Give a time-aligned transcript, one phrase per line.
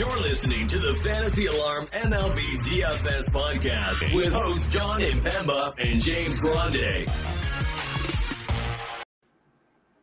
[0.00, 6.40] You're listening to the Fantasy Alarm MLB DFS podcast with hosts Jon Impemba and James
[6.40, 7.06] Grande.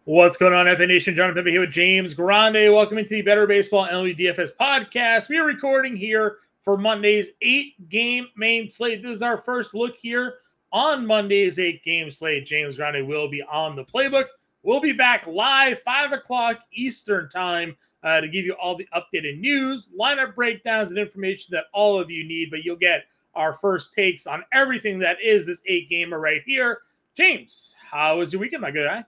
[0.03, 1.15] What's going on, FA Nation?
[1.15, 2.71] Jon Impemba here with James Grande.
[2.71, 5.29] Welcome into the Better Baseball MLB DFS podcast.
[5.29, 9.01] We are recording here for Monday's eight game main slate.
[9.01, 10.35] This is our first look here
[10.71, 12.45] on Monday's eight game slate.
[12.45, 14.25] James Grande will be on the playbook.
[14.61, 19.39] We'll be back live, 5 o'clock Eastern Time uh, to give you all the updated
[19.39, 22.49] news, lineup breakdowns, and information that all of you need.
[22.51, 26.79] But you'll get our first takes on everything that is this eight gamer right here.
[27.15, 29.05] James, how was your weekend, my good guy?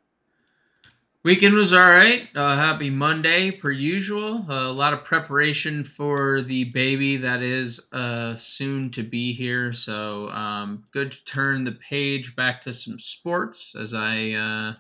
[1.22, 2.26] Weekend was all right.
[2.34, 4.46] Uh, happy Monday, per usual.
[4.50, 9.74] Uh, a lot of preparation for the baby that is uh, soon to be here.
[9.74, 14.76] So um, good to turn the page back to some sports as I uh,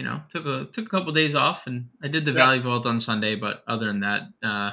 [0.00, 2.38] you know, took a took a couple days off, and I did the yeah.
[2.38, 3.34] Valley Vault on Sunday.
[3.34, 4.70] But other than that, uh,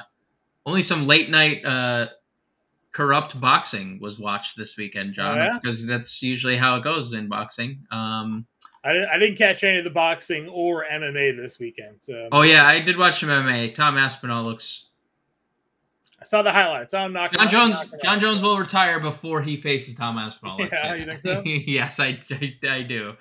[0.64, 2.06] only some late night uh,
[2.92, 5.58] corrupt boxing was watched this weekend, John, oh, yeah?
[5.60, 7.86] because that's usually how it goes in boxing.
[7.90, 8.46] Um,
[8.82, 11.96] I, I didn't catch any of the boxing or MMA this weekend.
[12.00, 12.30] So.
[12.32, 13.74] Oh yeah, I did watch some MMA.
[13.74, 14.92] Tom Aspinall looks.
[16.22, 16.94] I saw the highlights.
[16.94, 17.32] I'm not.
[17.32, 17.92] Jon Jones.
[18.02, 20.58] Jon Jones will retire before he faces Tom Aspinall.
[20.72, 21.42] Yeah, you think so?
[21.44, 23.12] yes, I, I, I do.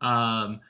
[0.00, 0.60] Um,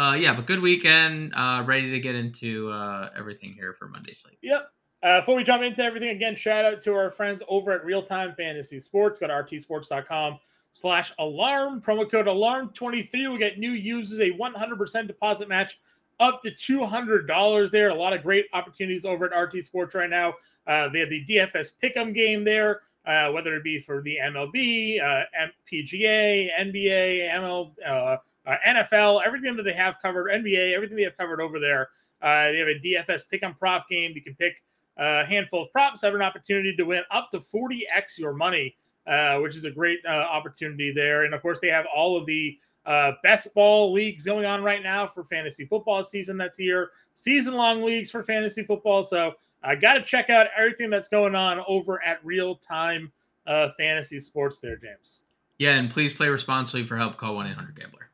[0.00, 1.30] uh, yeah, but good weekend.
[1.36, 4.38] Uh, ready to get into uh, everything here for Monday sleep.
[4.40, 4.70] Yep.
[5.02, 8.02] Uh, before we jump into everything, again, shout out to our friends over at Real
[8.02, 9.18] Time Fantasy Sports.
[9.18, 10.38] Go to rtsports.com
[10.72, 11.82] slash alarm.
[11.82, 15.78] Promo code alarm23 will get new users a 100% deposit match
[16.18, 17.90] up to $200 there.
[17.90, 20.32] A lot of great opportunities over at RT Sports right now.
[20.66, 25.02] Uh, they have the DFS Pick'em game there, uh, whether it be for the MLB,
[25.02, 25.24] uh,
[25.70, 31.16] PGA, NBA, ML, uh, uh, NFL, everything that they have covered, NBA, everything they have
[31.16, 31.88] covered over there.
[32.22, 34.12] Uh, they have a DFS pick on prop game.
[34.14, 34.54] You can pick
[34.98, 39.38] a handful of props, have an opportunity to win up to 40x your money, uh,
[39.38, 41.24] which is a great uh, opportunity there.
[41.24, 44.82] And of course, they have all of the uh, best ball leagues going on right
[44.82, 49.02] now for fantasy football season that's here, season long leagues for fantasy football.
[49.02, 53.12] So I got to check out everything that's going on over at Real Time
[53.46, 55.20] Fantasy Sports there, James.
[55.58, 57.18] Yeah, and please play responsibly for help.
[57.18, 58.09] Call 1 800 Gambler.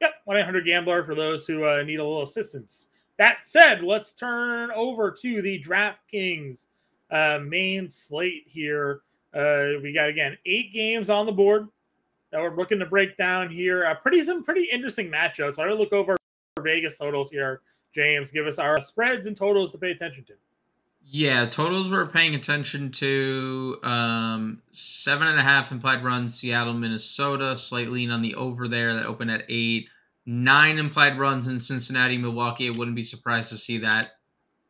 [0.00, 2.88] Yep, 1 800 Gambler for those who uh, need a little assistance.
[3.18, 6.66] That said, let's turn over to the DraftKings
[7.10, 9.00] uh, main slate here.
[9.34, 11.68] Uh, we got, again, eight games on the board
[12.30, 13.86] that we're looking to break down here.
[13.86, 15.56] Uh, pretty Some pretty interesting matchups.
[15.56, 16.16] So I look over
[16.60, 17.62] Vegas totals here.
[17.94, 20.34] James, give us our spreads and totals to pay attention to.
[21.10, 27.56] Yeah, totals we're paying attention to um, seven and a half implied runs, Seattle, Minnesota,
[27.56, 29.88] slight lean on the over there that opened at eight.
[30.26, 32.68] Nine implied runs in Cincinnati, Milwaukee.
[32.68, 34.18] I wouldn't be surprised to see that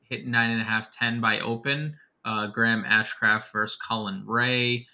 [0.08, 1.96] hit nine and a half, ten by open.
[2.24, 4.86] Uh, Graham Ashcraft versus Colin Rea.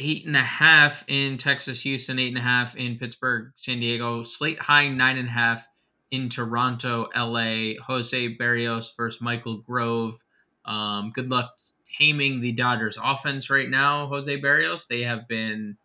[0.00, 4.24] Eight and a half in Texas, Houston, eight and a half in Pittsburgh, San Diego.
[4.24, 5.68] Slate high nine and a half
[6.10, 7.74] in Toronto, LA.
[7.86, 10.24] Jose Berrios versus Michael Grove.
[10.64, 11.50] Um, good luck
[11.98, 14.86] taming the Dodgers offense right now, Jose Berrios.
[14.86, 15.76] They have been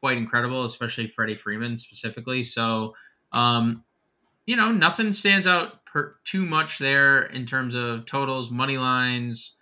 [0.00, 2.42] quite incredible, especially Freddie Freeman specifically.
[2.42, 2.94] So,
[3.32, 3.84] um,
[4.46, 9.56] you know, nothing stands out per, too much there in terms of totals, money lines.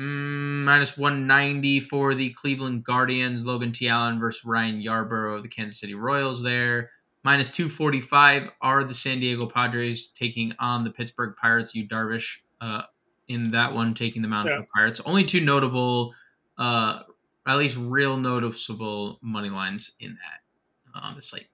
[0.00, 3.86] Mm, minus 190 for the Cleveland Guardians, Logan T.
[3.88, 6.88] Allen versus Ryan Yarbrough of the Kansas City Royals there.
[7.22, 11.74] Minus 245 are the San Diego Padres taking on the Pittsburgh Pirates.
[11.74, 12.82] Yu Darvish uh,
[13.28, 14.56] in that one, taking the mound yeah.
[14.56, 15.00] for the Pirates.
[15.06, 16.14] Only two notable,
[16.58, 17.02] uh,
[17.46, 21.46] at least real noticeable money lines in that uh, on the slate.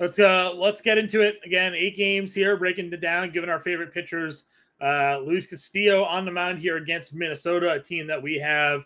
[0.00, 1.72] Let's uh let's get into it again.
[1.74, 4.44] Eight games here, breaking it down, giving our favorite pitchers.
[4.80, 8.82] Uh, Luis Castillo on the mound here against Minnesota, a team that we have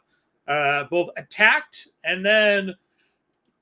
[0.47, 2.75] uh, both attacked and then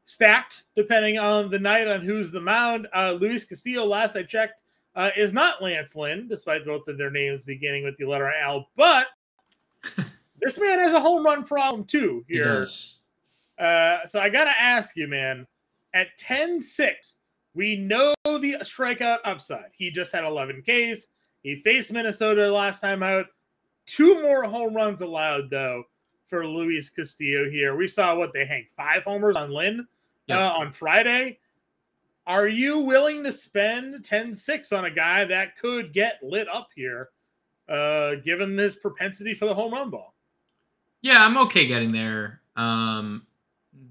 [0.06, 2.88] stacked, depending on the night on who's the mound.
[2.94, 4.60] Uh, Luis Castillo, last I checked,
[4.96, 8.70] uh, is not Lance Lynn, despite both of their names beginning with the letter L.
[8.76, 9.08] But
[10.40, 12.64] this man has a home run problem too here.
[13.58, 15.46] Uh, so I got to ask you, man,
[15.94, 17.16] at 10 6,
[17.54, 19.70] we know the strikeout upside.
[19.76, 21.08] He just had 11 Ks.
[21.42, 23.26] He faced Minnesota last time out.
[23.86, 25.84] Two more home runs allowed, though,
[26.26, 27.76] for Luis Castillo here.
[27.76, 29.86] We saw what they hang five homers on Lynn
[30.26, 30.38] yep.
[30.38, 31.38] uh, on Friday.
[32.26, 36.68] Are you willing to spend 10 6 on a guy that could get lit up
[36.74, 37.10] here,
[37.68, 40.14] uh, given this propensity for the home run ball?
[41.02, 42.40] Yeah, I'm okay getting there.
[42.56, 43.26] Um,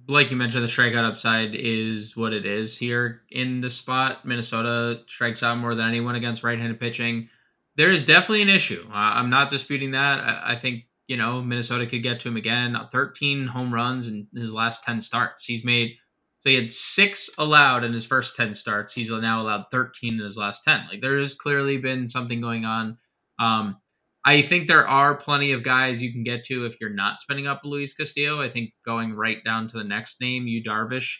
[0.07, 4.25] like you mentioned, the strikeout upside is what it is here in the spot.
[4.25, 7.29] Minnesota strikes out more than anyone against right handed pitching.
[7.77, 8.85] there is definitely an issue.
[8.91, 10.19] I'm not disputing that.
[10.43, 12.77] I, think you know Minnesota could get to him again.
[12.91, 15.45] 13 home runs in his last 10 starts.
[15.45, 15.95] He's made
[16.45, 18.93] so he had six allowed in his first 10 starts.
[18.93, 20.85] He's now allowed 13 in his last 10.
[20.87, 22.99] Like there has clearly been something going on.
[23.39, 23.77] Um,
[24.23, 27.47] I think there are plenty of guys you can get to if you're not spending
[27.47, 28.43] up Luis Castillo.
[28.43, 31.15] I think going right down to the next name, Yu Darvish,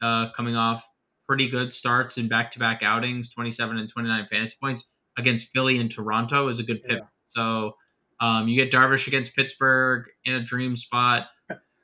[0.00, 0.88] uh, coming off
[1.26, 6.46] pretty good starts in back-to-back outings, 27 and 29 fantasy points against Philly and Toronto
[6.46, 6.98] is a good pick.
[6.98, 7.06] Yeah.
[7.26, 7.72] So
[8.20, 11.26] um, you get Darvish against Pittsburgh in a dream spot.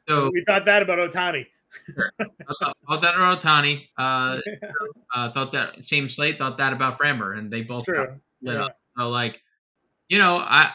[0.07, 1.47] So we thought that about Ohtani.
[1.95, 2.13] Sure.
[2.19, 3.87] thought that about Ohtani.
[3.97, 4.41] Uh,
[5.15, 6.39] uh, thought that same slate.
[6.39, 8.65] Thought that about Framber, and they both lit yeah.
[8.65, 8.79] up.
[8.97, 9.43] So like,
[10.09, 10.73] you know, I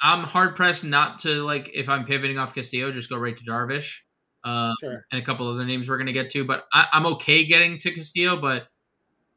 [0.00, 3.44] I'm hard pressed not to like if I'm pivoting off Castillo, just go right to
[3.44, 3.98] Darvish.
[4.42, 5.04] Uh, sure.
[5.12, 7.92] and a couple other names we're gonna get to, but I, I'm okay getting to
[7.92, 8.68] Castillo, but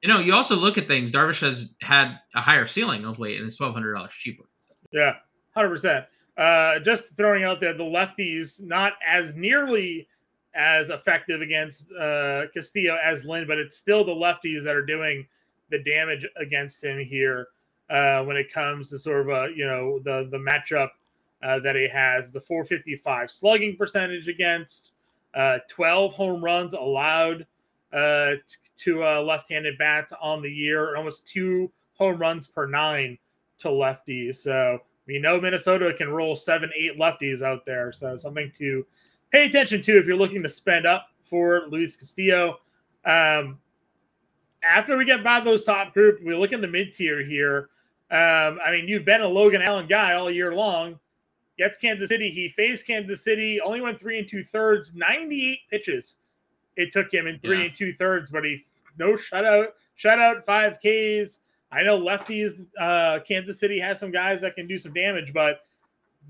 [0.02, 1.12] you know, you also look at things.
[1.12, 4.44] Darvish has had a higher ceiling of late, and it's twelve hundred dollars cheaper.
[4.92, 5.16] Yeah,
[5.54, 6.86] hundred uh, percent.
[6.86, 10.08] Just throwing out there, the lefties not as nearly
[10.56, 15.26] as effective against uh, Castillo as Lynn, but it's still the lefties that are doing
[15.70, 17.48] the damage against him here
[17.90, 20.90] uh, when it comes to sort of a you know the the matchup
[21.44, 22.32] uh, that he has.
[22.32, 24.92] The 455 slugging percentage against,
[25.36, 27.46] uh, 12 home runs allowed
[27.92, 28.36] uh,
[28.78, 33.18] to uh, left-handed bats on the year, almost two home runs per nine
[33.60, 34.38] to lefties.
[34.38, 37.92] So we know Minnesota can roll seven, eight lefties out there.
[37.92, 38.86] So something to
[39.34, 42.60] pay attention to if you're looking to spend up for Luis Castillo.
[43.06, 43.60] Um,
[44.64, 47.70] after we get by those top group, we look in the mid tier here.
[48.10, 51.00] Um, I mean, you've been a Logan Allen guy all year long.
[51.58, 52.30] Gets Kansas City.
[52.30, 56.16] He faced Kansas City, only went three and two thirds, 98 pitches
[56.76, 57.66] it took him in three yeah.
[57.66, 58.64] and two thirds, but he
[58.98, 61.40] no shutout, shutout five Ks.
[61.72, 62.66] I know lefties.
[62.80, 65.62] Uh, Kansas City has some guys that can do some damage, but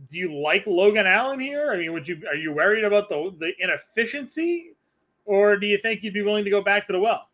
[0.10, 1.72] do you like Logan Allen here?
[1.72, 4.75] I mean, would you are you worried about the the inefficiency,
[5.25, 7.30] or do you think you'd be willing to go back to the well?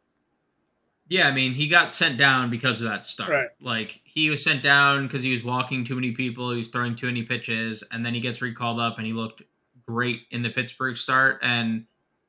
[1.09, 3.31] Yeah, I mean, he got sent down because of that start.
[3.31, 3.47] Right.
[3.59, 6.95] Like he was sent down because he was walking too many people, he was throwing
[6.95, 9.41] too many pitches, and then he gets recalled up and he looked
[9.87, 11.85] great in the Pittsburgh start and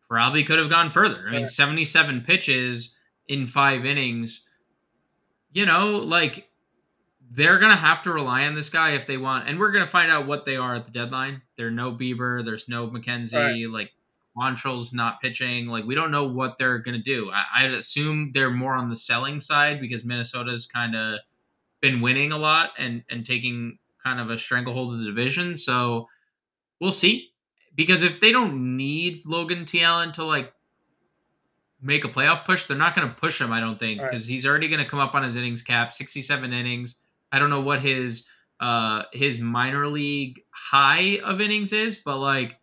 [0.09, 1.26] probably could have gone further.
[1.29, 2.97] I mean, 77 pitches
[3.29, 4.49] in five innings.
[5.53, 6.50] You know, like
[7.31, 10.11] they're gonna have to rely on this guy if they want, and we're gonna find
[10.11, 11.43] out what they are at the deadline.
[11.56, 13.71] There's no Bieber, there's no McKenzie, right.
[13.71, 13.93] like
[14.37, 15.67] Quantrill's not pitching.
[15.67, 17.31] Like we don't know what they're gonna do.
[17.31, 21.21] I, I'd assume they're more on the selling side because Minnesota's kind of
[21.81, 25.56] been winning a lot and and taking kind of a stranglehold of the division.
[25.56, 26.09] So
[26.81, 27.31] we'll see
[27.75, 29.83] because if they don't need Logan T.
[29.83, 30.53] Allen to like
[31.81, 33.53] make a playoff push, they're not going to push him.
[33.53, 34.33] I don't think because right.
[34.33, 36.97] he's already going to come up on his innings cap, sixty-seven innings.
[37.32, 38.27] I don't know what his
[38.61, 42.59] uh his minor league high of innings is, but like,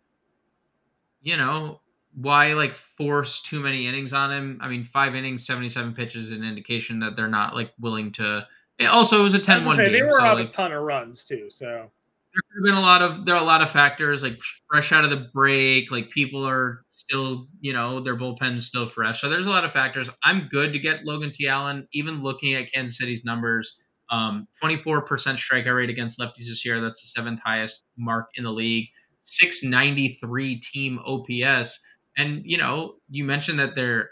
[1.20, 1.80] you know,
[2.14, 4.58] why like force too many innings on him?
[4.60, 8.46] I mean, five innings, seventy-seven pitches, an indication that they're not like willing to.
[8.88, 9.90] Also, it was a 10-1 game.
[9.90, 12.80] They were so, out like, a ton of runs too, so there have been a
[12.80, 14.38] lot of there are a lot of factors like
[14.70, 19.20] fresh out of the break, like people are still, you know, their bullpen's still fresh.
[19.20, 20.10] So there's a lot of factors.
[20.24, 21.48] I'm good to get Logan T.
[21.48, 23.82] Allen, even looking at Kansas City's numbers.
[24.10, 26.80] Um, 24% strikeout rate against lefties this year.
[26.80, 28.88] That's the seventh highest mark in the league.
[29.20, 31.84] 693 team OPS.
[32.16, 34.10] And you know, you mentioned that there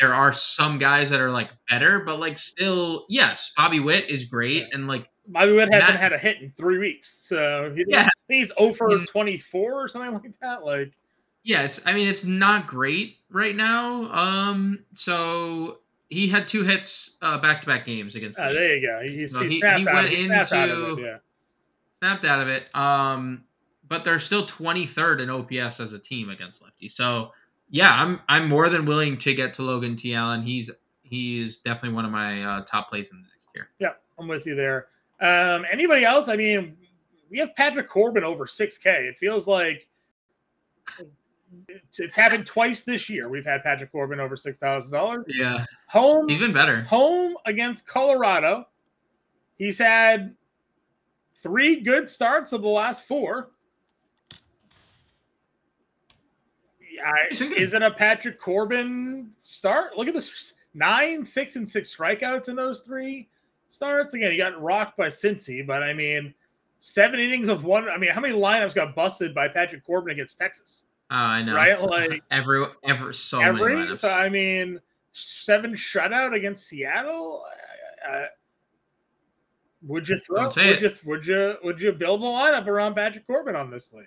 [0.00, 4.24] there are some guys that are like better, but like still, yes, Bobby Witt is
[4.24, 8.08] great, and like Bobby Witt hasn't had a hit in three weeks, so he, yeah.
[8.28, 9.06] He's over mm.
[9.06, 10.64] 24 or something like that.
[10.64, 10.92] Like,
[11.42, 11.84] yeah, it's.
[11.86, 14.10] I mean, it's not great right now.
[14.12, 15.78] Um, so
[16.10, 18.38] he had two hits uh, back-to-back games against.
[18.38, 19.02] Oh, there you go.
[19.02, 21.16] He's, so he, he went into out it, yeah.
[21.94, 22.74] snapped out of it.
[22.74, 23.44] Um,
[23.88, 26.88] but they're still 23rd in OPS as a team against lefty.
[26.88, 27.32] So
[27.70, 30.14] yeah, I'm I'm more than willing to get to Logan T.
[30.14, 30.42] Allen.
[30.42, 30.70] He's
[31.02, 33.68] he's definitely one of my uh, top plays in the next year.
[33.78, 34.88] Yeah, I'm with you there.
[35.20, 36.28] Um, anybody else?
[36.28, 36.76] I mean,
[37.30, 38.86] we have Patrick Corbin over 6K.
[38.86, 39.86] It feels like
[41.98, 43.28] it's happened twice this year.
[43.28, 45.24] We've had Patrick Corbin over six thousand dollars.
[45.28, 46.28] Yeah, home.
[46.28, 46.82] He's been better.
[46.82, 48.66] Home against Colorado.
[49.56, 50.34] He's had
[51.36, 53.50] three good starts of the last four.
[57.04, 59.96] I, is it a Patrick Corbin start?
[59.96, 63.28] Look at this nine, six, and six strikeouts in those three
[63.68, 64.14] starts.
[64.14, 66.34] Again, he got rocked by Cincy, but I mean,
[66.78, 67.88] seven innings of one.
[67.88, 70.84] I mean, how many lineups got busted by Patrick Corbin against Texas?
[71.10, 71.54] Oh, I know.
[71.54, 71.80] Right?
[71.90, 74.04] Like every every so every, many lineups.
[74.04, 74.80] I mean,
[75.12, 77.44] seven shutout against Seattle.
[79.82, 80.44] Would you throw?
[80.44, 84.06] Would you, would you would you build a lineup around Patrick Corbin on this slate?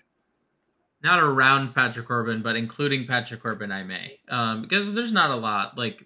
[1.03, 5.36] Not around Patrick Corbin, but including Patrick Corbin, I may, um, because there's not a
[5.36, 5.77] lot.
[5.77, 6.05] Like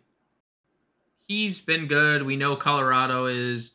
[1.27, 2.23] he's been good.
[2.23, 3.73] We know Colorado is.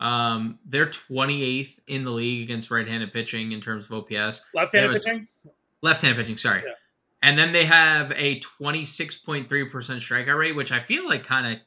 [0.00, 4.42] Um, they're 28th in the league against right-handed pitching in terms of OPS.
[4.52, 5.28] Left-handed pitching.
[5.44, 5.50] T-
[5.82, 6.62] Left-handed pitching, sorry.
[6.64, 6.72] Yeah.
[7.22, 11.60] And then they have a 26.3% strikeout rate, which I feel like kind of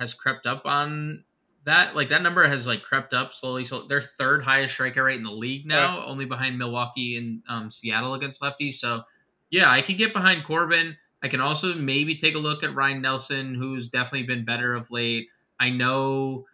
[0.00, 1.24] has crept up on
[1.64, 1.94] that.
[1.94, 3.64] Like that number has like crept up slowly.
[3.64, 7.70] So they're third highest strikeout rate in the league now, only behind Milwaukee and um,
[7.70, 8.74] Seattle against lefties.
[8.74, 9.02] So
[9.50, 10.96] yeah, I can get behind Corbin.
[11.22, 14.90] I can also maybe take a look at Ryne Nelson, who's definitely been better of
[14.90, 15.28] late.
[15.60, 16.46] I know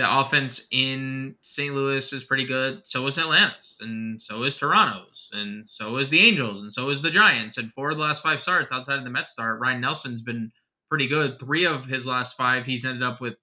[0.00, 1.74] the offense in St.
[1.74, 2.86] Louis is pretty good.
[2.86, 7.02] So is Atlanta's, and so is Toronto's, and so is the Angels, and so is
[7.02, 7.58] the Giants.
[7.58, 10.52] And four of the last five starts outside of the Mets start, Ryne Nelson's been
[10.88, 11.38] pretty good.
[11.38, 13.36] Three of his last five, he's ended up with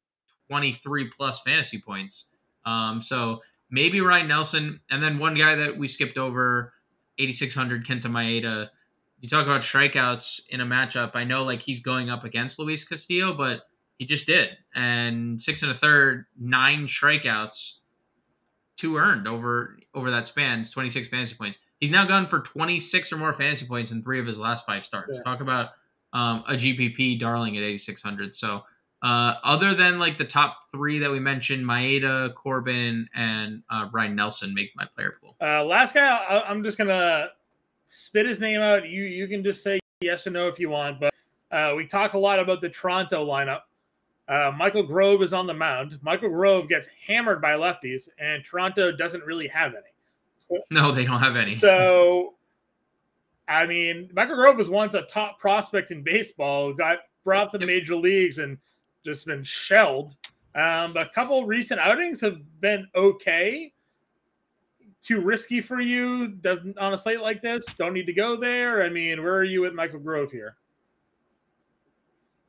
[0.50, 2.26] 23 plus fantasy points.
[2.66, 6.74] Um, so maybe Ryne Nelson, and then one guy that we skipped over,
[7.20, 8.70] 8600 Kenta Maeda.
[9.20, 11.12] You talk about strikeouts in a matchup.
[11.14, 13.62] I know like he's going up against Luis Castillo, but
[13.98, 14.50] he just did.
[14.76, 17.80] And six and a third, nine strikeouts,
[18.78, 20.64] two earned over over that span.
[20.64, 21.58] 26 fantasy points.
[21.80, 24.86] He's now gone for 26 or more fantasy points in three of his last five
[24.86, 25.18] starts.
[25.18, 25.24] Yeah.
[25.24, 25.72] Talk about
[26.14, 28.34] um, a GPP darling at 8600.
[28.34, 28.64] So
[29.04, 34.16] uh, other than like the top three that we mentioned, Maeda, Corbin, and uh, Ryne
[34.16, 35.36] Nelson make my player pool.
[35.42, 37.30] Uh, last guy, I, I'm just gonna
[37.86, 38.90] spit his name out.
[38.90, 41.00] You you can just say yes or no if you want.
[41.00, 41.14] But
[41.52, 43.62] uh, we talk a lot about the Toronto lineup.
[44.28, 45.98] Uh, Michael Grove is on the mound.
[46.02, 49.94] Michael Grove gets hammered by lefties, and Toronto doesn't really have any.
[50.38, 51.54] So, No, they don't have any.
[51.54, 52.34] so
[53.48, 56.74] I mean, Michael Grove was once a top prospect in baseball.
[56.74, 57.68] Got brought to the Yep.
[57.68, 58.58] major leagues and
[59.06, 60.16] just been shelled.
[60.54, 63.72] Um, a couple recent outings have been okay.
[65.02, 66.28] Too risky for you?
[66.28, 67.66] Doesn't on a slate like this?
[67.76, 68.84] Don't need to go there.
[68.84, 70.58] I mean, where are you at Michael Grove here?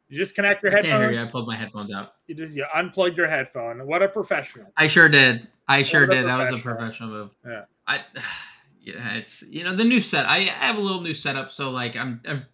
[0.09, 1.19] You just connect your I can't hear headphones.
[1.21, 1.25] you.
[1.27, 2.15] I pulled my headphones out.
[2.27, 3.87] You just you unplugged your headphone.
[3.87, 4.73] What a professional!
[4.77, 5.49] I sure did.
[5.69, 6.27] I sure did.
[6.27, 7.09] That was a professional.
[7.11, 7.31] move.
[7.47, 7.65] Yeah.
[7.87, 8.01] I
[8.81, 10.27] yeah, it's you know the new set.
[10.27, 12.47] I have a little new setup, so like I'm, I'm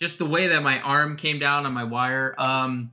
[0.00, 2.34] just the way that my arm came down on my wire.
[2.38, 2.90] Um,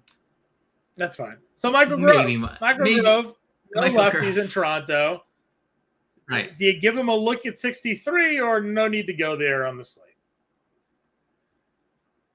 [0.96, 1.38] That's fine.
[1.58, 3.36] So Michael Grove, maybe my- Michael maybe- Grove,
[3.76, 4.38] no Michael lefties Grove.
[4.38, 5.24] in Toronto.
[6.30, 6.58] right.
[6.58, 9.78] Do you give him a look at 63 or no need to go there on
[9.78, 10.07] the slate?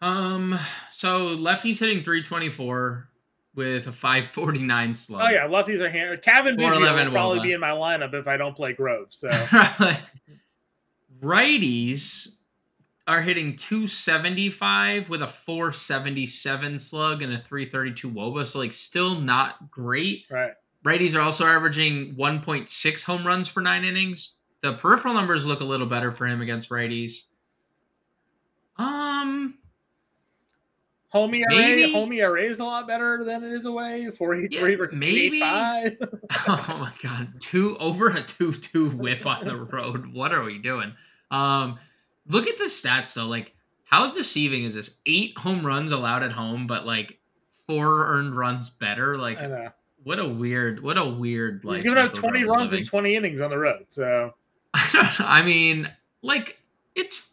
[0.02, 0.58] Um,
[0.90, 3.08] so lefty's hitting 324
[3.54, 5.22] with a 549 slug.
[5.24, 6.16] Oh yeah, lefties are here.
[6.16, 9.08] Cavan Biggio 411 will probably be in my lineup if I don't play Grove.
[9.10, 9.28] So
[11.22, 12.36] Righties
[13.06, 18.44] are hitting 275 with a 477 slug and a 332 woba.
[18.44, 20.24] So like still not great.
[20.30, 20.52] right,
[20.84, 24.36] Righties are also averaging 1.6 home runs per nine innings.
[24.62, 27.26] The peripheral numbers look a little better for him against righties.
[28.76, 29.58] Um,
[31.12, 31.92] home ERA, Maybe.
[31.92, 34.10] home ERA is a lot better than it is away.
[34.10, 35.42] 483 Yeah, versus maybe.
[35.42, 35.98] 85.
[36.48, 40.06] oh my god, two over a two-two whip on the road.
[40.14, 40.92] What are we doing?
[41.30, 41.78] Um,
[42.28, 43.26] look at the stats though.
[43.26, 43.54] Like,
[43.84, 44.98] how deceiving is this?
[45.06, 47.18] Eight home runs allowed at home, but like
[47.66, 49.18] four earned runs better.
[49.18, 49.38] Like,
[50.04, 51.62] what a weird, what a weird.
[51.62, 53.86] He's giving up 20 Grove is runs in 20 innings on the road.
[53.90, 54.32] So
[54.74, 55.90] I mean,
[56.22, 56.58] like,
[56.94, 57.28] it's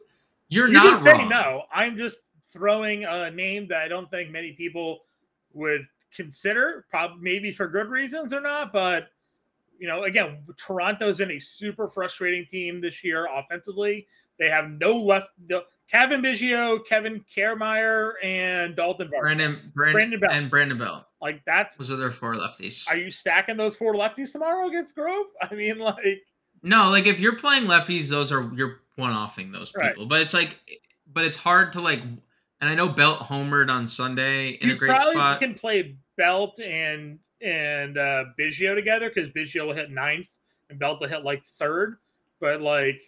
[0.50, 1.30] you're you not say wrong.
[1.30, 1.64] no.
[1.74, 2.20] I'm just
[2.52, 5.02] throwing a name that I don't think many people
[5.54, 8.72] would consider, probably maybe for good reasons or not.
[8.74, 9.10] But
[9.78, 14.08] you know, again, Toronto's been a super frustrating team this year offensively.
[14.38, 15.30] They have no left.
[15.48, 19.22] No, Cavan Biggio, Kevin Kiermaier, and Daulton Varsho.
[19.22, 20.32] Brandon, Brandon, Brandon Belt.
[20.34, 21.04] and Brandon Belt.
[21.22, 21.78] Like that's.
[21.78, 22.90] Those are their four lefties.
[22.90, 25.26] Are you stacking those four lefties tomorrow against Grove?
[25.42, 26.24] I mean, like,
[26.64, 29.92] No, like if you're playing lefties, those are you're one offing those Right.
[29.94, 30.06] people.
[30.08, 30.58] But it's like,
[31.12, 32.02] but it's hard to like.
[32.62, 35.40] And I know Belt homered on Sunday in you a great probably spot.
[35.40, 40.28] can play Belt and and uh, Biggio together because Biggio will hit ninth
[40.70, 41.98] and Belt will hit like third.
[42.42, 43.02] But like,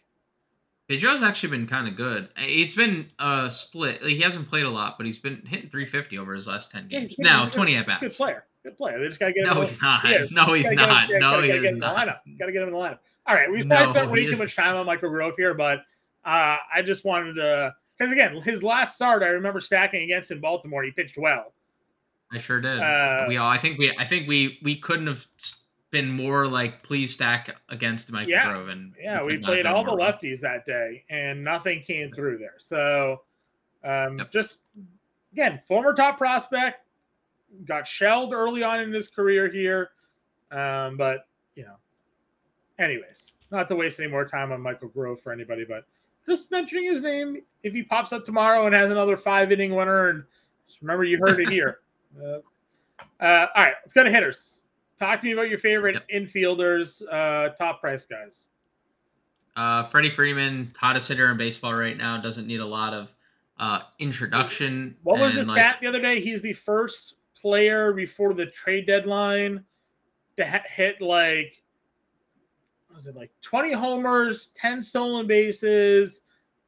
[0.89, 2.29] Biggio's actually been kind of good.
[2.37, 4.01] It's been a split.
[4.01, 6.87] Like, he hasn't played a lot, but he's been hitting 350 over his last 10
[6.89, 7.09] yeah, games.
[7.11, 8.01] he's now he's a 20 at bats.
[8.01, 8.99] good player, good player.
[8.99, 9.45] They just gotta get.
[9.45, 10.03] No, him he's not.
[10.31, 11.09] No, he's get him- not.
[11.09, 12.21] No, gotta, he gotta is get him in the not.
[12.39, 12.99] Gotta get him in the lineup.
[13.25, 15.79] All right, we've probably No, spent way too much time on Michael Grove here, but
[16.25, 20.39] uh, I just wanted to because again, his last start, I remember stacking against in
[20.39, 20.81] Baltimore.
[20.81, 21.53] He pitched well.
[22.31, 22.79] I sure did.
[22.79, 23.47] Uh, we all.
[23.47, 23.95] I think we.
[23.99, 24.57] I think we.
[24.63, 25.27] We couldn't have
[25.91, 28.47] been more like please stack against Michael Yeah.
[28.51, 32.39] Grove and Yeah, we not played all the lefties that day, and nothing came through
[32.39, 32.55] there.
[32.57, 33.21] So,
[33.83, 34.31] um, Yep.
[34.31, 34.61] just
[35.33, 36.87] again, former top prospect,
[37.65, 39.91] got shelled early on in his career here.
[40.49, 41.75] Um, but you know,
[42.79, 45.85] anyways, not to waste any more time on Michael Grove for anybody, but
[46.31, 47.41] just mentioning his name.
[47.63, 50.23] If he pops up tomorrow and has another five inning winner, and
[50.67, 51.79] just remember you heard it here.
[52.21, 52.39] Uh,
[53.21, 54.63] uh, all right, let's go to hitters.
[54.99, 56.09] Talk to me about your favorite Yep.
[56.09, 58.49] infielders, uh, top price guys.
[59.55, 63.15] Uh, Freddie Freeman, hottest hitter in baseball right now, doesn't need a lot of
[63.57, 64.97] uh, introduction.
[65.03, 66.19] What was the like, stat the other day?
[66.19, 69.63] He's the first player before the trade deadline
[70.35, 71.63] to ha- hit like,
[72.93, 76.21] was it like 20 homers, 10 stolen bases,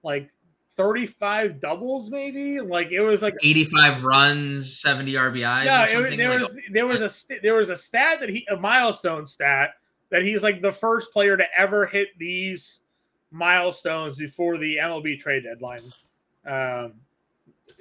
[0.04, 0.30] like
[0.76, 2.60] 35 doubles, maybe?
[2.60, 5.66] Like it was like 85 runs, 70 RBIs.
[5.66, 8.30] no, or it, there like, was there was a st- there was a stat that
[8.30, 9.76] he a milestone stat
[10.10, 12.82] that he's like the first player to ever hit these
[13.32, 15.82] milestones before the MLB trade deadline.
[16.46, 16.94] Um,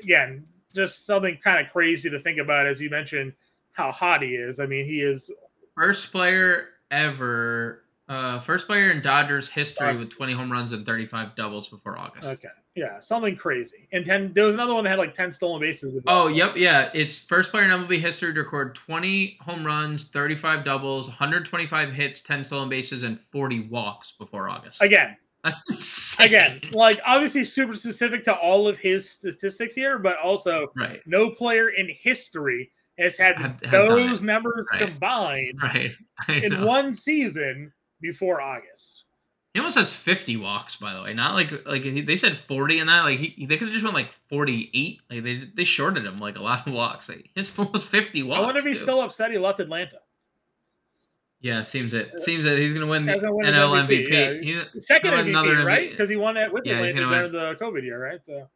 [0.03, 3.33] again, just something kind of crazy to think about as you mentioned
[3.73, 4.61] how hot he is.
[4.61, 5.31] I mean, he is
[5.75, 10.01] First player ever, uh, first player in Dodgers history Dodgers.
[10.01, 12.27] with 20 home runs and 35 doubles before August.
[12.29, 12.49] okay.
[12.75, 13.87] Yeah, something crazy.
[13.93, 16.03] And ten there was another one that had like 10 stolen bases.
[16.07, 16.89] Oh, yep, yeah.
[16.95, 22.23] It's first player in MLB history to record 20 home runs, 35 doubles, 125 hits,
[22.23, 24.83] 10 stolen bases, and 40 walks before August.
[24.83, 25.15] Again,
[26.21, 31.29] again, like obviously super specific to all of his statistics here, but also right, no
[31.31, 34.87] player in history has had has those numbers Right.
[34.89, 35.93] combined right.
[36.29, 39.05] In one season before August.
[39.55, 41.13] He almost has 50 walks, by the way.
[41.15, 43.05] Not like like they said 40 in that.
[43.05, 45.01] Like he, they could have just went like 48.
[45.11, 47.09] Like they they shorted him like a lot of walks.
[47.09, 48.39] Like it's almost 50 walks.
[48.39, 49.99] I wonder if he's still upset he left Atlanta.
[51.41, 52.21] Yeah, seems it.
[52.21, 54.45] Seems that he's gonna win the win NL MVP, MVP.
[54.45, 54.63] yeah.
[54.73, 55.91] He's- Second MVP, another right?
[55.91, 58.25] Because he won it with Yeah, Atlanta during the COVID year, right?
[58.25, 58.49] So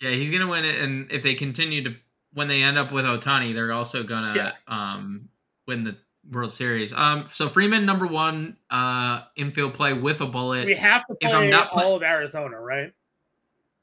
[0.00, 1.96] Yeah, he's gonna win it, and if they continue to,
[2.34, 4.52] when they end up with Ohtani, they're also gonna Yeah.
[4.68, 5.30] um
[5.66, 5.96] win the
[6.30, 6.92] World Series.
[6.92, 10.66] Um, so Freeman number one, uh, infield play with a bullet.
[10.66, 12.92] we have to If I'm play not play- all of Arizona, right?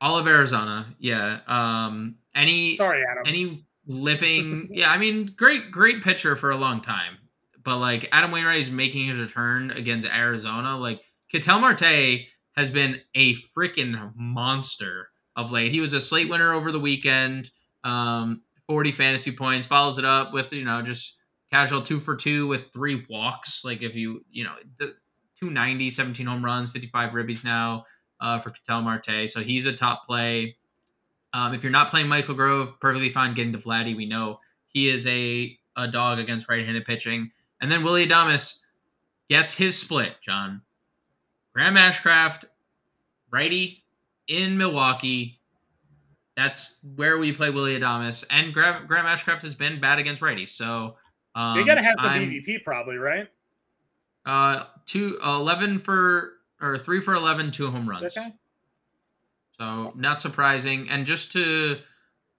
[0.01, 1.39] All of Arizona, yeah.
[1.47, 3.23] Um, any Sorry, Adam.
[3.25, 4.91] any living, yeah.
[4.91, 7.17] I mean, great great pitcher for a long time,
[7.63, 10.77] but like Adam Wainwright is making his return against Arizona.
[10.77, 12.25] Like Ketel Marte
[12.57, 15.71] has been a freaking monster of late.
[15.71, 17.49] He was a slate winner over the weekend.
[17.85, 21.17] Um, 40 fantasy points, follows it up with, you know, just
[21.53, 23.63] casual two for two with three walks.
[23.63, 24.95] Like if you, you know, the
[25.39, 27.83] 290, 17 home runs, 55 ribbies now
[28.19, 29.29] uh, for Ketel Marte.
[29.29, 30.55] So he's a top play.
[31.31, 33.95] Um, if you're not playing Michael Grove, perfectly fine getting to Vladdy.
[33.95, 37.29] We know he is a, a dog against right-handed pitching.
[37.61, 38.59] And then Willy Adames
[39.29, 40.63] gets his split, John.
[41.53, 42.45] Graham Ashcraft,
[43.31, 43.83] righty
[44.27, 45.39] in Milwaukee.
[46.35, 48.25] That's where we play Willy Adames.
[48.31, 50.49] And Graham, Graham Ashcraft has been bad against righties.
[50.49, 50.95] So
[51.35, 53.27] um, You're gonna have the I'm- BVP probably, right?
[54.25, 58.15] uh, two, 11 for, or three for 11, two home runs.
[58.17, 58.31] Okay.
[59.59, 60.89] So not surprising.
[60.89, 61.77] And just to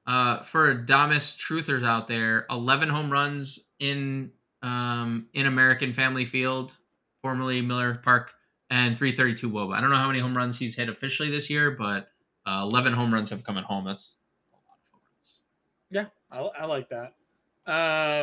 [0.06, 4.30] uh for Adames truthers out there, 11 home runs in
[4.62, 6.76] um in American Family Field,
[7.22, 8.34] formerly Miller Park,
[8.70, 9.74] and 332 WOBA.
[9.74, 12.08] I don't know how many home runs he's hit officially this year, but
[12.46, 13.84] uh, 11 home runs have come at home.
[13.84, 14.18] That's
[14.52, 15.42] a lot of home runs.
[15.90, 17.14] Yeah, I, I like that.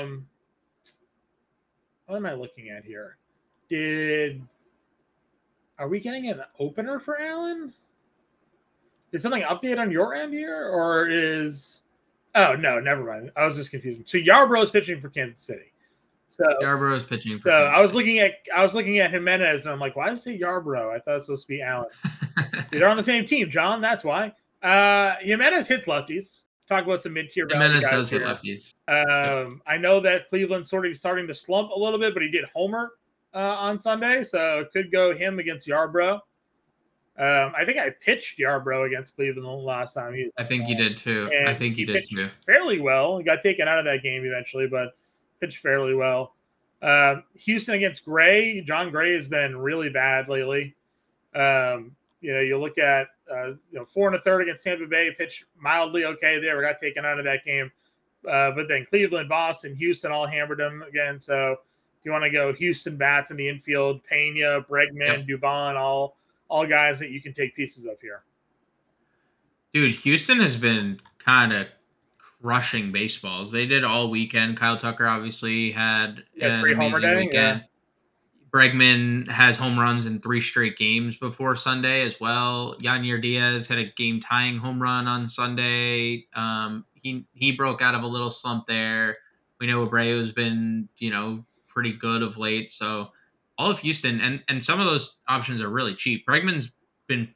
[0.03, 0.27] Um,
[2.11, 3.15] what am I looking at here?
[3.69, 4.41] Did
[5.79, 7.73] are we getting an opener for Allen?
[9.13, 11.83] Did something update on your end here, or is?
[12.35, 13.31] Oh no, never mind.
[13.37, 14.09] I was just confused.
[14.09, 15.71] So Yarbrough is pitching for Kansas City.
[16.27, 19.61] So Yarbrough is pitching for so I was looking at I was looking at Giménez
[19.61, 20.93] and I'm like, why does it say Yarbrough?
[20.93, 21.87] I thought it was supposed to be Allen.
[22.71, 23.79] They're on the same team, John.
[23.79, 24.33] That's why.
[24.61, 26.41] Uh, Giménez hits lefties.
[26.71, 27.45] Talk about some mid-tier.
[27.47, 28.29] Giménez guys does hit here.
[28.29, 28.75] lefties.
[28.87, 32.31] Um, I know that Cleveland's sort of starting to slump a little bit, but he
[32.31, 32.93] did homer
[33.33, 36.13] uh, on Sunday, so it could go him against Yarbrough.
[36.13, 40.13] Um, I think I pitched Yarbrough against Cleveland the last time.
[40.13, 41.29] He, I think you did too.
[41.45, 42.27] I think you he did too.
[42.45, 43.17] fairly well.
[43.17, 44.95] He got taken out of that game eventually, but
[45.41, 46.35] pitched fairly well.
[46.81, 48.61] Um, Houston against Gray.
[48.61, 50.73] Jon Gray has been really bad lately.
[51.35, 54.85] Um, you know, you look at uh, you know four and a third against Tampa
[54.85, 56.57] Bay, pitched mildly okay there.
[56.57, 57.71] We got taken out of that game,
[58.29, 61.19] uh, but then Cleveland, Boston, Houston all hammered them again.
[61.19, 66.17] So if you want to go Houston bats in the infield, Pena, Bregman, Dubon, all
[66.49, 68.23] all guys that you can take pieces of here.
[69.73, 71.67] Dude, Houston has been kind of
[72.41, 73.51] crushing baseballs.
[73.51, 74.57] They did all weekend.
[74.57, 77.63] Kyle Tucker obviously had Yeah, an amazing day, weekend.
[78.53, 82.75] Bregman has home runs in three straight games before Sunday as well.
[82.81, 86.25] Yainer Diaz had a game tying home run on Sunday.
[86.33, 89.15] Um, he he broke out of a little slump there.
[89.59, 92.69] We know Abreu's been you know pretty good of late.
[92.69, 93.11] So
[93.57, 96.27] all of Houston and and some of those options are really cheap.
[96.27, 96.71] Bregman's
[97.07, 97.33] been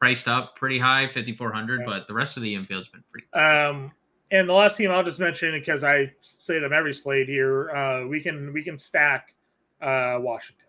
[0.00, 1.86] priced up pretty high, fifty four hundred, Yeah.
[1.86, 3.26] but the rest of the infield's been pretty.
[3.34, 3.90] Um,
[4.30, 7.70] and the last team I'll just mention because I say them every slate here.
[7.70, 9.34] Uh, we can we can stack
[9.82, 10.64] uh, Washington.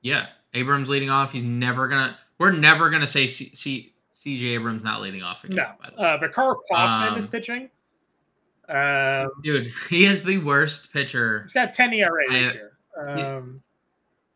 [0.00, 1.32] Yeah, Abrams leading off.
[1.32, 2.16] He's never gonna.
[2.38, 5.56] We're never gonna say C, C, CJ Abrams not leading off again.
[5.56, 6.08] No, by the way.
[6.08, 7.70] uh, but Karl Kauffmann is Um, pitching.
[8.68, 11.42] Um, dude, he is the worst pitcher.
[11.44, 12.72] he's got 10 ERA this I- year.
[12.98, 13.62] Um,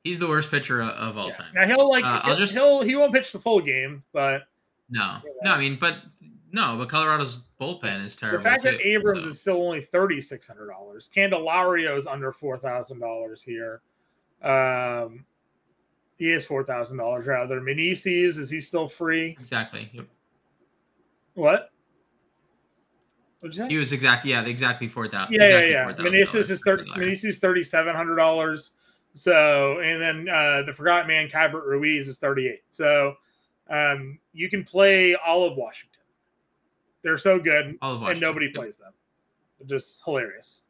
[0.05, 1.35] He's the worst pitcher of, of all yeah.
[1.35, 1.53] time.
[1.53, 4.43] Now he'll like Uh, I'll he'll, just- he'll he won't pitch the full game, but
[4.89, 5.31] No, Yeah.
[5.43, 5.51] no.
[5.53, 5.97] I mean, but
[6.53, 8.39] no, but Colorado's bullpen is terrible.
[8.39, 9.31] the fact that Abrams so.
[9.31, 13.83] is still only thirty six hundred dollars, Candelario is under four thousand dollars here.
[14.43, 15.25] Um,
[16.17, 17.61] he is four thousand dollars rather.
[17.61, 19.37] Meneses is he still free?
[19.41, 19.91] exactly.
[19.93, 20.07] Yep.
[21.35, 21.71] What?
[23.41, 23.69] What'd you say?
[23.69, 25.35] He was exactly yeah, exactly four thousand.
[25.35, 25.95] Yeah, exactly yeah, yeah.
[25.95, 26.85] $4,000 Meneses is thirty.
[26.91, 28.73] Meneses thirty seven hundred dollars.
[29.15, 32.63] So, and then uh, the forgotten man, Keibert Ruiz, is thirty eight.
[32.71, 33.15] So,
[33.71, 35.96] um, you can play all of Washington.
[37.07, 38.93] They're so good, and nobody plays them.
[39.61, 40.63] They're just hilarious.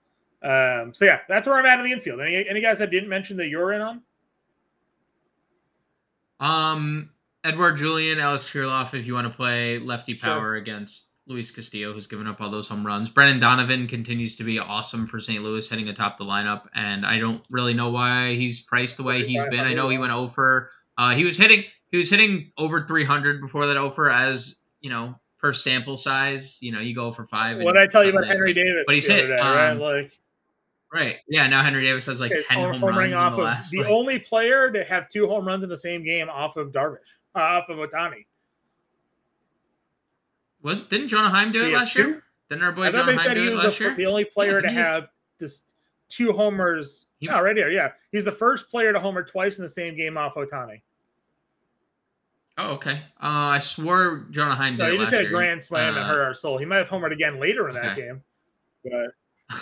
[0.42, 2.20] Um, so yeah, that's where I'm at in the infield.
[2.20, 4.02] Any any guys I didn't mention that you're in on?
[6.40, 7.10] Um,
[7.42, 10.28] Edouard Julien, Alex Kirilloff, if you want to play lefty Sure.
[10.34, 13.08] power against Luis Castillo, who's given up all those home runs.
[13.08, 15.42] Brendan Donovan continues to be awesome for St.
[15.42, 19.24] Louis, hitting atop the lineup, and I don't really know why he's priced the way
[19.24, 19.60] he's been.
[19.60, 20.70] I know he went over.
[20.98, 21.64] Uh, he was hitting.
[21.90, 26.58] He was hitting over 300 before that over as you know per sample size.
[26.60, 27.58] You know, you go for five.
[27.62, 28.82] What did I tell you about Henry Davis?
[28.86, 29.70] but he's hit, day, right?
[29.70, 30.18] um, Like
[30.92, 31.16] Right.
[31.28, 31.46] Yeah.
[31.46, 33.70] Now Henry Davis has like okay, 10 home, homering runs off the of last.
[33.70, 36.72] the like- only player to have two home runs in the same game off of
[36.72, 36.98] Darvish,
[37.34, 38.24] uh, off of Ohtani.
[40.62, 42.04] What didn't Jonah Heim do it last year?
[42.06, 42.22] two?
[42.50, 43.94] Didn't our boy Jonah Heim do it last the, year?
[43.96, 45.74] the only player to he- have just
[46.08, 47.06] two homers.
[47.18, 47.92] He- no, right here, yeah.
[48.12, 50.80] He's the first player to homer twice in the same game off Ohtani.
[52.58, 53.02] Oh, okay.
[53.22, 56.08] Uh, I swore Jonah Heim did No, he just hit a grand slam and Uh,
[56.08, 56.56] hurt our soul.
[56.58, 58.22] He might have homered again later in that game.
[58.84, 59.12] But,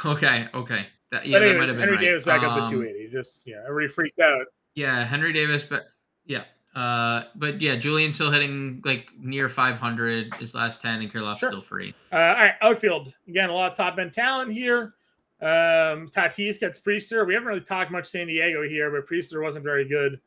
[0.06, 0.86] Okay, okay.
[1.10, 2.00] That, yeah, but that might have been Henry right.
[2.04, 3.10] Davis back up to Um, 280.
[3.12, 4.46] Just, yeah, everybody freaked out.
[4.74, 5.84] Yeah, Henry Davis, but
[6.24, 6.44] yeah.
[6.74, 11.50] Uh, but yeah, Julien still hitting like near 500 his last 10, and Kirilloff's Sure.
[11.50, 11.94] still free.
[12.12, 13.14] Uh, all right, outfield.
[13.28, 14.94] Again, a lot of top end talent here.
[15.40, 17.26] Um, Tatis gets Priester.
[17.26, 20.20] We haven't really talked much San Diego here, but Priester wasn't very good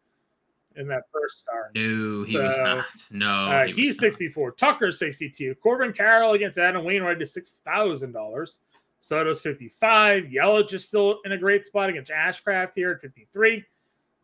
[0.78, 1.72] in that first start.
[1.76, 2.86] No, he was not.
[3.12, 4.12] No, Uh, he he's not.
[4.13, 4.52] 64.
[4.54, 5.56] Tucker 62.
[5.56, 8.60] Corbin Carroll against Adam Wainwright is six thousand dollars.
[9.00, 10.24] Soto's 55.
[10.26, 13.63] Yelich is still in a great spot against Ashcraft here at 53.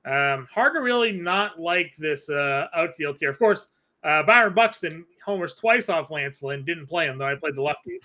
[0.06, 3.30] Um, hard to really not like this uh, outfield here.
[3.30, 3.68] Of course,
[4.04, 6.66] uh, Byron Buxton homers twice off Lance Lynn.
[6.66, 7.28] Didn't play him though.
[7.28, 8.02] I played the lefties.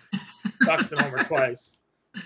[0.67, 1.79] Buxton homered twice.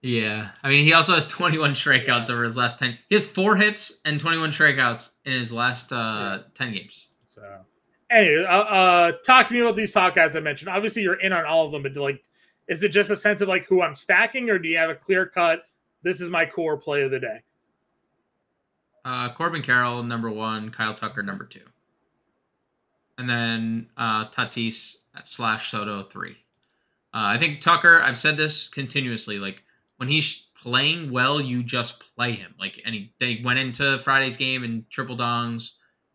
[0.00, 2.96] Yeah, I mean, he also has 21 strikeouts over his last 10.
[3.08, 7.08] He has four hits and 21 strikeouts in his last uh, 10 games.
[7.30, 7.42] So,
[8.08, 10.68] anyway, uh, uh, talk to me about these top guys I mentioned.
[10.68, 12.22] Obviously, you're in on all of them, but like,
[12.68, 14.94] is it just a sense of like who I'm stacking, or do you have a
[14.94, 15.62] clear cut?
[16.02, 17.42] This is my core play of the day.
[19.04, 20.70] Uh, Corbin Carroll, number one.
[20.70, 21.64] Kyle Tucker, number two.
[23.16, 26.36] And then uh, Tatis slash Soto, three.
[27.12, 29.38] Uh, I think Tucker, I've said this continuously.
[29.38, 29.62] Like,
[29.98, 32.54] when he's playing well, you just play him.
[32.58, 35.72] Like, and he, they went into Friday's game and triple dongs.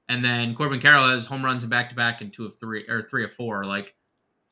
[0.10, 2.86] And then Corbin Carroll has home runs and back to back and two of three,
[2.90, 3.64] or three of four.
[3.64, 3.94] Like,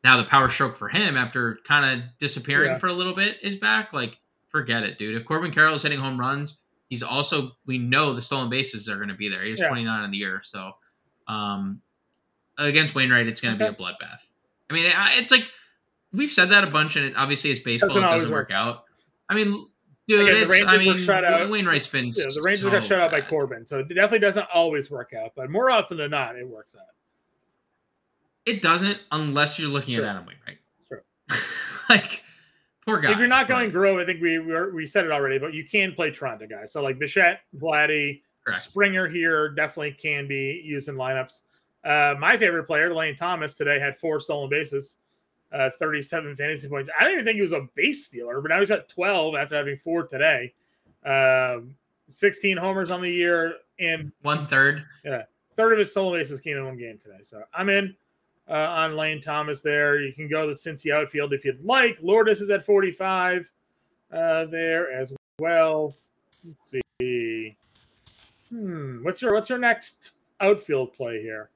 [0.04, 2.78] now the power stroke for him after kind of disappearing Yeah.
[2.78, 3.92] for a little bit is back.
[3.94, 5.16] Like, forget it, dude.
[5.16, 8.96] If Corbin Carroll is hitting home runs, he's also we know the stolen bases are
[8.98, 9.44] going to be there.
[9.44, 9.68] He has Yeah.
[9.68, 10.72] 29 in the year, so
[11.28, 11.82] um,
[12.58, 13.76] against Wainwright, it's going to Okay.
[13.78, 14.30] be a bloodbath.
[14.70, 15.50] I mean, it's like
[16.14, 18.52] we've said that a bunch, and it, obviously it's baseball; it doesn't work.
[18.52, 18.86] out.
[19.32, 19.58] I mean,
[20.08, 21.50] dude, Again, it's I mean, shut out.
[21.50, 23.22] Wainwright's been You know, the Rangers so got shut out by.
[23.22, 26.76] Corbin, so it definitely doesn't always work out, but more often than not, it works
[26.76, 26.86] out.
[28.46, 30.04] It doesn't unless you're looking Sure.
[30.06, 30.58] at Adam Wainwright.
[30.88, 31.04] Sure.
[31.90, 32.24] like
[32.86, 33.12] poor guy.
[33.14, 35.64] if you're not going Grove, I think we we we said it already, but you
[35.64, 36.74] can play Toronto guys.
[36.74, 38.64] So like Bichette, Vladdy, correct.
[38.64, 41.44] Springer here definitely can be used in lineups.
[41.86, 44.98] Uh, my favorite player, Lane Thomas, today had four stolen bases,
[45.54, 46.90] uh, 37 fantasy points.
[46.98, 49.56] I didn't even think he was a base stealer, but now he's at 12 after
[49.56, 50.54] having four today.
[51.06, 51.76] Um,
[52.10, 54.86] 16 homers on the year, and One third.
[55.04, 55.24] Yeah,
[55.56, 57.20] third of his stolen bases came in one game today.
[57.24, 57.96] So I'm in
[58.50, 60.02] uh, on Lane Thomas there.
[60.02, 61.98] You can go the Cincy outfield if you'd like.
[62.02, 63.52] Lourdes is at 45
[64.12, 65.96] uh, there as well.
[66.46, 67.56] Let's see.
[68.50, 69.04] Hmm.
[69.04, 70.12] What's your what's your next
[70.42, 71.50] outfield play here?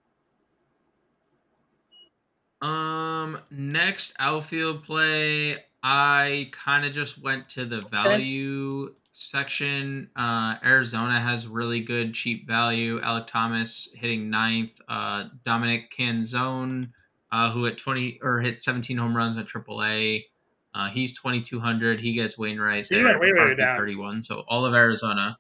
[2.66, 10.10] Um, next outfield play, I kind of just went to the value section.
[10.16, 13.00] Uh, Arizona has really good cheap value.
[13.02, 14.82] Alek Thomas hitting ninth.
[14.88, 16.90] Uh, Dominic Canzone,
[17.32, 20.26] uh, who hit 20 or hit 17 home runs at AAA.
[20.74, 22.02] Uh, he's 2200.
[22.02, 23.06] He gets Wainwright So there.
[23.06, 23.78] went way, way McCarthy down.
[23.78, 24.24] 31.
[24.24, 25.38] So all of Arizona.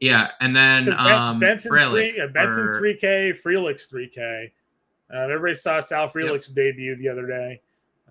[0.00, 4.50] Yeah, and then um, Benson Frelick three, yeah, Benson's for- three K, Frelix three K.
[5.12, 7.60] Uh, everybody saw Sal Frelick's debut the other day.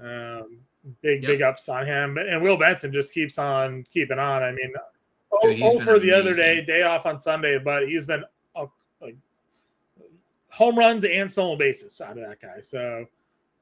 [0.01, 0.59] Um,
[1.01, 1.29] big Yep.
[1.29, 4.43] big ups on him, and Will Benson just keeps on keeping on.
[4.43, 4.81] I mean, Dude,
[5.31, 8.23] oh, he's oh for the other day, day off on Sunday, but he's been
[8.55, 8.65] uh,
[9.01, 9.15] like
[10.49, 12.61] home runs and stolen bases out of that guy.
[12.61, 13.05] So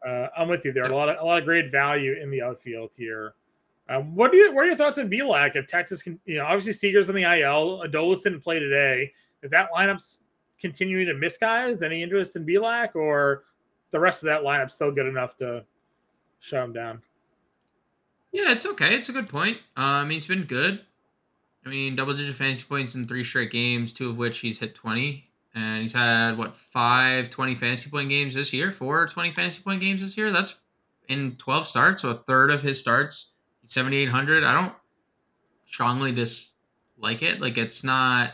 [0.06, 0.86] uh, I'm with you there.
[0.86, 3.34] A lot of a lot of great value in the outfield here.
[3.90, 4.54] Um, what do you?
[4.54, 5.56] What are your thoughts on Bielak?
[5.56, 7.84] If Texas can, you know, obviously Seager's on the IL.
[7.86, 9.12] Adolis didn't play today.
[9.42, 10.20] If that lineup's
[10.60, 13.44] continuing to miss guys, any interest in Bielak or
[13.92, 15.64] the rest of that lineup's still good enough to
[16.40, 17.02] shut him down?
[18.32, 18.96] Yeah, it's okay.
[18.96, 19.58] It's a good point.
[19.76, 20.82] Um, I mean, he's been good.
[21.66, 24.76] I mean, double digit fantasy points in three straight games, two of which he's hit
[24.76, 25.26] 20.
[25.56, 28.72] And he's had, what, five 20 fantasy point games this year?
[28.72, 30.32] Four 20 fantasy point games this year?
[30.32, 30.56] That's
[31.08, 32.02] in 12 starts.
[32.04, 33.32] So a third of his starts,
[33.64, 34.44] 7,800.
[34.44, 34.74] I don't
[35.66, 37.42] strongly dislike it.
[37.42, 38.34] Like, it's not.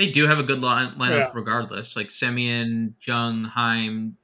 [0.00, 1.30] They do have a good line, lineup Yeah.
[1.34, 1.94] regardless.
[1.94, 4.16] Like Semien, Jung, Heim,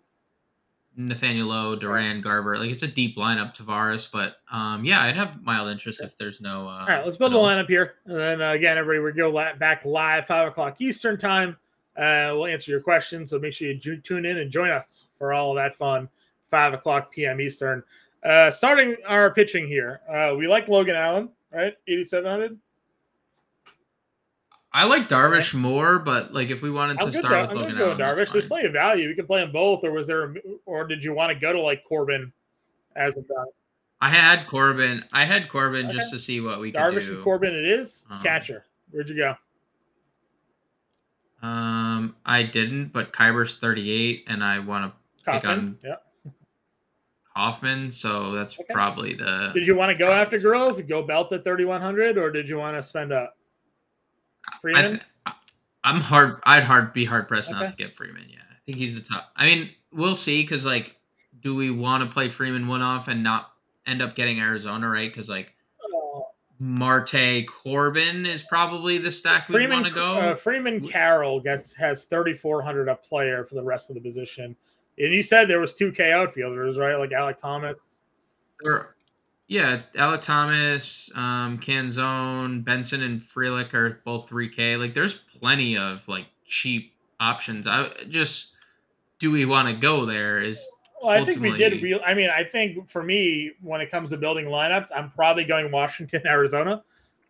[0.97, 2.57] Nathaniel Lowe, Duran, Garver.
[2.57, 4.11] Like it's a deep lineup, Taveras.
[4.11, 6.67] But um, yeah, I'd have mild interest if there's no.
[6.67, 7.97] Uh, All right, let's build a lineup here.
[8.07, 11.59] And then uh, again, everybody, we go back live, five o'clock Eastern time.
[11.95, 13.29] Uh, we'll answer your questions.
[13.29, 16.09] So make sure you tune in and join us for all of that fun,
[16.49, 17.39] five o'clock p.m.
[17.39, 17.83] Eastern.
[18.25, 21.75] Uh, starting our pitching here, uh, we like Logan Allen, right?
[21.87, 22.59] 8,700.
[24.77, 27.97] I like Darvish more, but like if we wanted to start Dar- with Logan Allen,
[27.97, 28.31] Darvish.
[28.31, 29.09] There's plenty of value.
[29.09, 30.35] We can play them both, or was there, a,
[30.67, 32.31] or did you want to go to like Corbin
[32.95, 33.45] as a guy?
[34.03, 35.03] I had Corbin.
[35.15, 36.85] I had Corbin just to see what we could do.
[37.01, 37.55] Darvish and Corbin?
[37.55, 38.67] It is Um, catcher.
[38.91, 39.35] Where'd you go?
[41.41, 44.93] Um, I didn't, but Kyber's 38, and I want
[45.25, 45.95] to pick on Yeah.
[47.35, 48.75] Hoffman, so that's Okay.
[48.75, 49.53] probably the.
[49.55, 52.77] Did you want to go after Grove, go belt at 3,100, or did you want
[52.77, 53.39] to spend up?
[54.55, 54.91] I Freeman?
[54.93, 55.33] th- I-
[55.85, 56.41] I'm hard.
[56.45, 57.61] I'd hard be hard pressed Okay.
[57.61, 58.25] not to get Freeman.
[58.29, 59.31] Yeah, I think he's the top.
[59.37, 60.43] I mean, we'll see.
[60.43, 60.97] Because like,
[61.41, 63.53] do we want to play Freeman one off and not
[63.87, 65.09] end up getting Arizona right?
[65.11, 65.53] Because like
[66.59, 70.15] Marte Corbin is probably the stack we want to go.
[70.19, 74.57] uh, Freeman Carroll gets has 3,400 a player for the rest of the position.
[74.99, 76.95] And you said there was two K outfielders, right?
[76.97, 77.99] Like Alek Thomas.
[78.65, 78.96] Or,
[79.49, 84.79] yeah, Alek Thomas, um, Canzone, Benson, and Frelick are both 3K.
[84.79, 87.67] Like, there's plenty of like cheap options.
[87.67, 88.53] I just
[89.19, 90.41] do we want to go there?
[90.41, 90.69] Is
[91.01, 91.81] Well, I think we did.
[91.83, 95.45] Real, I mean, I think for me, when it comes to building lineups, I'm probably
[95.45, 96.83] going Washington, Arizona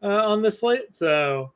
[0.03, 0.95] uh, on this slate.
[0.95, 1.53] So,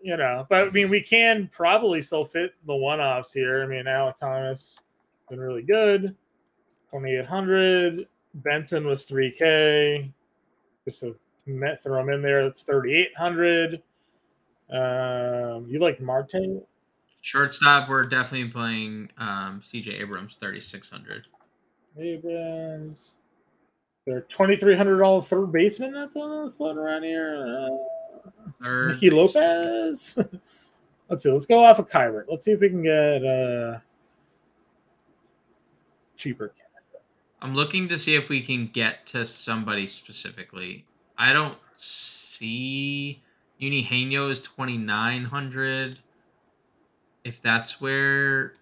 [0.00, 3.64] you know, but I mean, we can probably still fit the one offs here.
[3.64, 4.80] I mean, Alek Thomas
[5.20, 6.14] has been really good,
[6.90, 8.06] 2,800.
[8.34, 10.10] Benson was 3K.
[10.84, 11.16] Just to
[11.46, 13.82] met, throw him in there, that's 3,800.
[14.70, 16.62] Um, you like Martin?
[17.22, 17.88] shortstop?
[17.88, 21.26] We're definitely playing um, CJ Abrams, 3600.
[21.98, 23.14] Abrams.
[24.06, 27.68] They're twenty three hundred dollar third baseman that's on floating around here.
[27.70, 28.30] Uh,
[28.62, 29.10] Third Nicky.
[29.10, 30.18] Lopez.
[31.08, 31.30] let's see.
[31.30, 32.24] Let's go off of Kyber.
[32.28, 33.78] Let's see if we can get uh
[36.16, 36.52] cheaper.
[37.42, 40.84] I'm looking to see if we can get to somebody specifically.
[41.16, 43.22] I don't see
[43.60, 45.98] Unihano is 2900.
[47.24, 48.54] If that's where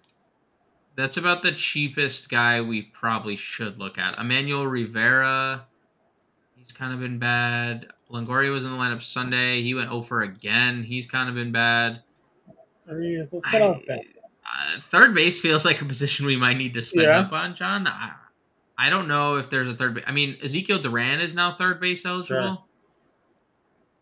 [0.97, 4.19] that's about the cheapest guy we probably should look at.
[4.19, 5.65] Emmanuel Rivera,
[6.57, 7.87] he's kind of been bad.
[8.11, 9.63] Longoria was in the lineup Sunday.
[9.63, 10.83] He went over again.
[10.83, 12.03] He's kind of been bad.
[12.91, 14.01] I mean, let's get off that.
[14.01, 17.21] Uh, third base feels like a position we might need to spend Yeah.
[17.21, 17.87] up on, John.
[17.87, 18.13] I,
[18.79, 19.95] I don't know if there's a third.
[19.95, 22.43] Ba- I mean, Ezequiel Duran is now third base eligible.
[22.43, 22.59] Sure.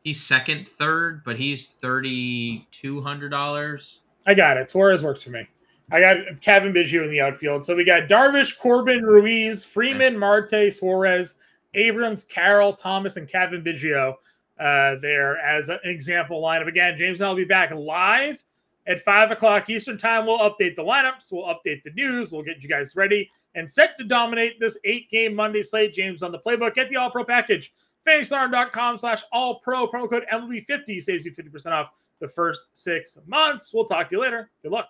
[0.04, 4.02] He's second, third, but he's thirty two hundred dollars.
[4.26, 4.70] I got it.
[4.70, 5.48] Suarez works for me.
[5.90, 7.64] I got Cavan Biggio in the outfield.
[7.64, 11.36] So we got Darvish, Corbin, Ruiz, Freeman, Marte, Suarez,
[11.74, 14.14] Abrams, Carroll, Thomas, and Cavan Biggio
[14.58, 16.66] uh, there as an example lineup.
[16.66, 18.42] Again, James and I will be back live
[18.86, 20.26] at five o'clock Eastern time.
[20.26, 21.30] We'll update the lineups.
[21.32, 22.32] We'll update the news.
[22.32, 25.94] We'll get you guys ready and set to dominate this eight game Monday slate.
[25.94, 26.74] James on the playbook.
[26.74, 27.74] Get the all pro package.
[28.06, 31.90] FantasyAlarm.com slash all pro promo code MLB50 saves you 50% off
[32.20, 33.74] the first six months.
[33.74, 34.50] We'll talk to you later.
[34.62, 34.88] Good luck.